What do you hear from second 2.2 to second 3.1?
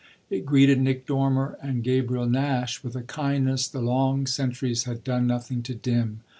Nash with a